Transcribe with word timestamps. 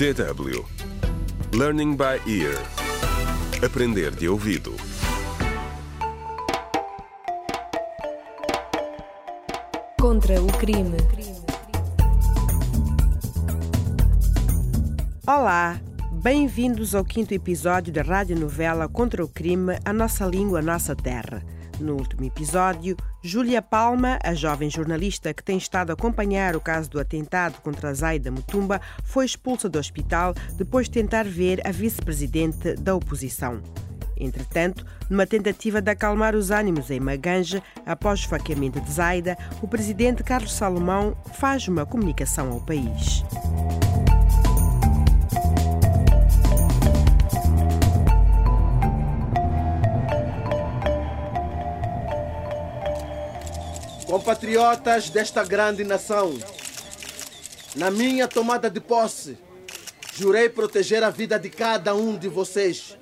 DW 0.00 0.64
Learning 1.52 1.94
by 1.94 2.22
Ear 2.26 2.56
Aprender 3.62 4.10
de 4.10 4.30
ouvido 4.30 4.74
Contra 10.00 10.40
o 10.40 10.46
crime. 10.56 10.96
Olá, 15.26 15.78
bem-vindos 16.10 16.94
ao 16.94 17.04
quinto 17.04 17.34
episódio 17.34 17.92
da 17.92 18.00
radionovela 18.00 18.88
Contra 18.88 19.22
o 19.22 19.28
Crime, 19.28 19.78
A 19.84 19.92
Nossa 19.92 20.24
Língua, 20.24 20.60
a 20.60 20.62
Nossa 20.62 20.96
Terra. 20.96 21.44
No 21.80 21.94
último 21.94 22.26
episódio, 22.26 22.94
Júlia 23.22 23.62
Palma, 23.62 24.18
a 24.22 24.34
jovem 24.34 24.68
jornalista 24.68 25.32
que 25.32 25.42
tem 25.42 25.56
estado 25.56 25.88
a 25.88 25.94
acompanhar 25.94 26.54
o 26.54 26.60
caso 26.60 26.90
do 26.90 27.00
atentado 27.00 27.58
contra 27.62 27.94
Zaida 27.94 28.30
Mutumba, 28.30 28.82
foi 29.02 29.24
expulsa 29.24 29.66
do 29.66 29.78
hospital 29.78 30.34
depois 30.56 30.88
de 30.88 30.92
tentar 30.92 31.24
ver 31.24 31.66
a 31.66 31.72
vice-presidente 31.72 32.74
da 32.74 32.94
oposição. 32.94 33.62
Entretanto, 34.14 34.84
numa 35.08 35.26
tentativa 35.26 35.80
de 35.80 35.90
acalmar 35.90 36.36
os 36.36 36.50
ânimos 36.50 36.90
em 36.90 37.00
Maganja, 37.00 37.62
após 37.86 38.20
o 38.20 38.24
esfaqueamento 38.24 38.78
de 38.78 38.92
Zaida, 38.92 39.38
o 39.62 39.66
presidente 39.66 40.22
Carlos 40.22 40.52
Salomão 40.52 41.16
faz 41.32 41.66
uma 41.66 41.86
comunicação 41.86 42.52
ao 42.52 42.60
país. 42.60 43.24
Compatriotas 54.10 55.08
desta 55.08 55.44
grande 55.44 55.84
nação, 55.84 56.36
na 57.76 57.92
minha 57.92 58.26
tomada 58.26 58.68
de 58.68 58.80
posse, 58.80 59.38
jurei 60.14 60.48
proteger 60.48 61.04
a 61.04 61.10
vida 61.10 61.38
de 61.38 61.48
cada 61.48 61.94
um 61.94 62.18
de 62.18 62.26
vocês, 62.26 62.98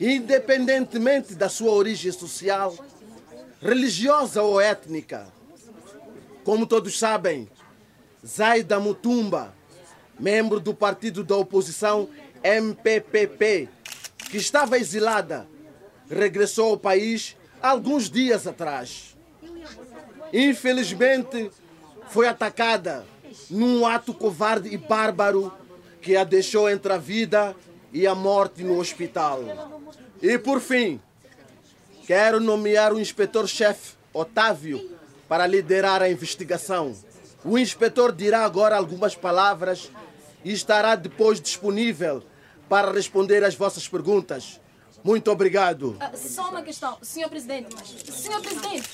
independentemente 0.00 1.34
da 1.34 1.50
sua 1.50 1.72
origem 1.72 2.10
social, 2.10 2.74
religiosa 3.60 4.40
ou 4.40 4.58
étnica. 4.58 5.30
Como 6.42 6.66
todos 6.66 6.98
sabem, 6.98 7.50
Zaida 8.26 8.80
Mutumba, 8.80 9.54
membro 10.18 10.58
do 10.58 10.72
partido 10.72 11.22
da 11.22 11.36
oposição 11.36 12.08
MPPP, 12.42 13.68
que 14.30 14.38
estava 14.38 14.78
exilada, 14.78 15.46
regressou 16.08 16.70
ao 16.70 16.78
país 16.78 17.36
alguns 17.60 18.08
dias 18.08 18.46
atrás. 18.46 19.15
Infelizmente, 20.36 21.50
foi 22.10 22.28
atacada 22.28 23.06
num 23.48 23.86
ato 23.86 24.12
covarde 24.12 24.68
e 24.68 24.76
bárbaro 24.76 25.50
que 26.02 26.14
a 26.14 26.24
deixou 26.24 26.68
entre 26.68 26.92
a 26.92 26.98
vida 26.98 27.56
e 27.90 28.06
a 28.06 28.14
morte 28.14 28.62
no 28.62 28.78
hospital. 28.78 29.42
E 30.20 30.36
por 30.36 30.60
fim, 30.60 31.00
quero 32.06 32.38
nomear 32.38 32.92
o 32.92 33.00
inspetor-chefe 33.00 33.94
Otávio 34.12 34.90
para 35.26 35.46
liderar 35.46 36.02
a 36.02 36.10
investigação. 36.10 36.94
O 37.42 37.56
inspetor 37.56 38.12
dirá 38.12 38.44
agora 38.44 38.76
algumas 38.76 39.14
palavras 39.14 39.90
e 40.44 40.52
estará 40.52 40.96
depois 40.96 41.40
disponível 41.40 42.22
para 42.68 42.92
responder 42.92 43.42
às 43.42 43.54
vossas 43.54 43.88
perguntas. 43.88 44.60
Muito 45.06 45.30
obrigado. 45.30 45.96
Ah, 46.00 46.10
só 46.16 46.50
uma 46.50 46.62
questão, 46.62 46.98
senhor 47.00 47.28
presidente. 47.28 47.68
Senhor 48.10 48.42
presidente, 48.42 48.88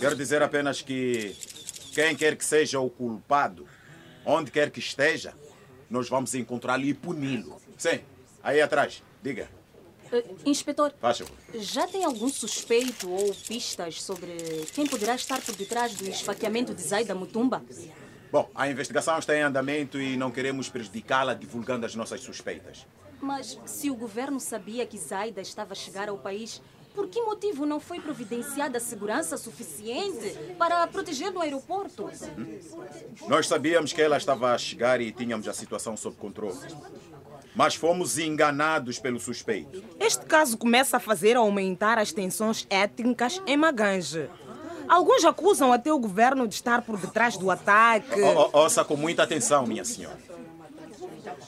Quero 0.00 0.16
dizer 0.16 0.42
apenas 0.42 0.80
que 0.80 1.36
quem 1.92 2.16
quer 2.16 2.34
que 2.34 2.44
seja 2.46 2.80
o 2.80 2.88
culpado, 2.88 3.68
onde 4.24 4.50
quer 4.50 4.70
que 4.70 4.78
esteja, 4.78 5.34
nós 5.90 6.08
vamos 6.08 6.34
encontrá-lo 6.34 6.82
e 6.84 6.94
puni-lo. 6.94 7.60
Sim, 7.76 8.00
aí 8.42 8.62
atrás, 8.62 9.02
diga, 9.22 9.50
ah, 10.10 10.22
inspetor, 10.46 10.94
faz 10.98 11.18
favor. 11.18 11.36
já 11.54 11.86
tem 11.86 12.04
algum 12.04 12.30
suspeito 12.30 13.10
ou 13.10 13.34
pistas 13.34 14.00
sobre 14.00 14.32
quem 14.72 14.86
poderá 14.86 15.14
estar 15.14 15.42
por 15.42 15.54
detrás 15.54 15.92
do 15.92 16.08
esfaqueamento 16.08 16.74
de 16.74 16.80
Zaida 16.80 17.14
Mutumba? 17.14 17.62
Bom, 18.32 18.50
a 18.54 18.66
investigação 18.66 19.18
está 19.18 19.36
em 19.36 19.42
andamento 19.42 20.00
e 20.00 20.16
não 20.16 20.30
queremos 20.30 20.70
prejudicá-la 20.70 21.34
divulgando 21.34 21.84
as 21.84 21.94
nossas 21.94 22.22
suspeitas. 22.22 22.86
Mas 23.20 23.58
se 23.66 23.90
o 23.90 23.94
governo 23.94 24.40
sabia 24.40 24.86
que 24.86 24.98
Zaida 24.98 25.40
estava 25.40 25.72
a 25.72 25.76
chegar 25.76 26.08
ao 26.08 26.16
país, 26.18 26.60
por 26.94 27.06
que 27.08 27.20
motivo 27.22 27.66
não 27.66 27.78
foi 27.78 28.00
providenciada 28.00 28.80
segurança 28.80 29.36
suficiente 29.36 30.34
para 30.58 30.86
proteger 30.86 31.30
no 31.30 31.40
aeroporto? 31.40 32.10
Nós 33.28 33.46
sabíamos 33.46 33.92
que 33.92 34.00
ela 34.02 34.16
estava 34.16 34.52
a 34.54 34.58
chegar 34.58 35.00
e 35.00 35.12
tínhamos 35.12 35.46
a 35.48 35.52
situação 35.52 35.96
sob 35.96 36.16
controle. 36.16 36.56
Mas 37.54 37.74
fomos 37.74 38.16
enganados 38.18 38.98
pelo 38.98 39.18
suspeito. 39.20 39.82
Este 39.98 40.24
caso 40.24 40.56
começa 40.56 40.96
a 40.96 41.00
fazer 41.00 41.36
aumentar 41.36 41.98
as 41.98 42.12
tensões 42.12 42.66
étnicas 42.70 43.42
em 43.46 43.56
Maganje. 43.56 44.28
Alguns 44.88 45.24
acusam 45.24 45.72
até 45.72 45.92
o 45.92 45.98
governo 45.98 46.48
de 46.48 46.54
estar 46.54 46.82
por 46.82 46.96
detrás 46.96 47.36
do 47.36 47.50
ataque. 47.50 48.20
O- 48.20 48.26
o- 48.26 48.50
ouça 48.52 48.84
com 48.84 48.96
muita 48.96 49.22
atenção, 49.22 49.64
minha 49.66 49.84
senhora. 49.84 50.18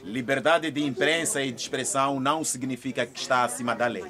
Liberdade 0.03 0.71
de 0.71 0.83
imprensa 0.83 1.43
e 1.43 1.53
de 1.53 1.61
expressão 1.61 2.19
não 2.21 2.45
significa 2.45 3.07
que 3.07 3.21
está 3.21 3.45
acima 3.45 3.75
da 3.75 3.87
lei. 3.87 4.05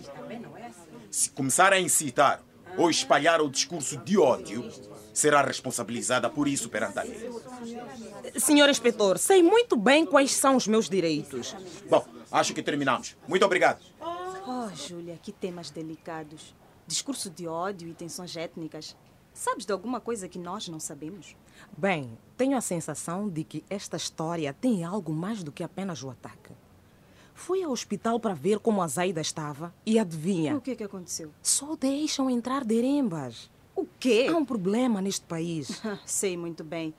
Se 1.11 1.31
começar 1.31 1.73
a 1.73 1.81
incitar 1.81 2.43
ou 2.77 2.91
espalhar 2.91 3.41
o 3.41 3.51
discurso 3.51 3.97
de 3.99 4.19
ódio, 4.19 4.71
será 5.13 5.43
responsabilizada 5.43 6.31
por 6.31 6.49
isso 6.49 6.69
perante 6.69 6.99
a 6.99 7.03
lei. 7.03 7.31
Senhor 8.37 8.69
inspetor, 8.69 9.19
sei 9.19 9.43
muito 9.43 9.77
bem 9.77 10.07
quais 10.07 10.33
são 10.33 10.57
os 10.57 10.67
meus 10.67 10.89
direitos. 10.89 11.55
Bom, 11.89 12.05
acho 12.31 12.55
que 12.55 12.63
terminamos. 12.63 13.17
Muito 13.29 13.45
obrigado. 13.45 13.83
Oh, 14.01 14.69
Júlia, 14.75 15.19
que 15.23 15.33
temas 15.33 15.71
delicados. 15.71 16.55
Discurso 16.87 17.31
de 17.31 17.47
ódio 17.47 17.89
e 17.89 17.95
tensões 17.95 18.37
étnicas. 18.37 18.97
Sabes 19.35 19.65
de 19.65 19.73
alguma 19.73 20.01
coisa 20.01 20.29
que 20.29 20.39
nós 20.39 20.69
não 20.69 20.79
sabemos? 20.79 21.35
Bem, 21.77 22.17
tenho 22.37 22.57
a 22.57 22.61
sensação 22.61 23.29
de 23.29 23.45
que 23.45 23.65
esta 23.71 23.97
história 23.97 24.53
tem 24.53 24.85
algo 24.85 25.13
mais 25.13 25.43
do 25.43 25.51
que 25.53 25.63
apenas 25.65 26.03
o 26.03 26.11
ataque. 26.11 26.53
Fui 27.35 27.63
ao 27.63 27.73
hospital 27.73 28.21
para 28.21 28.35
ver 28.35 28.59
como 28.59 28.83
a 28.83 28.87
Zaida 28.87 29.21
estava 29.21 29.75
e 29.87 29.99
adivinha, 29.99 30.57
O 30.57 30.61
que 30.61 30.73
é 30.73 30.77
que 30.77 30.85
aconteceu? 30.85 31.31
só 31.43 31.75
deixam 31.77 32.29
entrar 32.29 32.63
derembas. 32.65 33.51
O 33.75 33.87
quê? 33.99 34.27
Há 34.31 34.37
um 34.37 34.45
problema 34.45 35.01
neste 35.01 35.25
país. 35.25 35.81
Sei 36.05 36.37
muito 36.37 36.63
bem. 36.63 36.93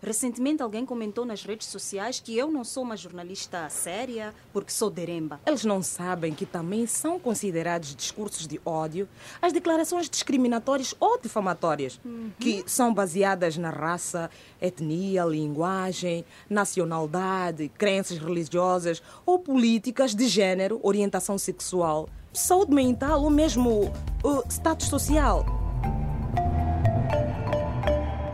Recentemente 0.00 0.62
alguém 0.62 0.86
comentou 0.86 1.24
nas 1.24 1.42
redes 1.42 1.66
sociais 1.66 2.20
que 2.20 2.36
eu 2.36 2.50
não 2.50 2.62
sou 2.62 2.84
uma 2.84 2.96
jornalista 2.96 3.68
séria 3.68 4.32
porque 4.52 4.70
sou 4.70 4.88
deremba. 4.88 5.40
Eles 5.44 5.64
não 5.64 5.82
sabem 5.82 6.32
que 6.32 6.46
também 6.46 6.86
são 6.86 7.18
considerados 7.18 7.94
discursos 7.94 8.46
de 8.46 8.60
ódio 8.64 9.08
as 9.42 9.52
declarações 9.52 10.08
discriminatórias 10.08 10.94
ou 11.00 11.18
difamatórias, 11.20 12.00
que 12.38 12.62
são 12.66 12.94
baseadas 12.94 13.56
na 13.56 13.70
raça, 13.70 14.30
etnia, 14.60 15.24
linguagem, 15.24 16.24
nacionalidade, 16.48 17.68
crenças 17.76 18.18
religiosas 18.18 19.02
ou 19.26 19.38
políticas 19.38 20.14
de 20.14 20.28
género, 20.28 20.78
orientação 20.82 21.36
sexual, 21.36 22.08
saúde 22.32 22.72
mental 22.72 23.22
ou 23.22 23.30
mesmo 23.30 23.92
uh, 24.24 24.44
status 24.48 24.88
social. 24.88 25.44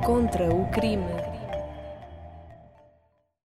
Contra 0.05 0.53
o 0.53 0.71
crime. 0.71 1.24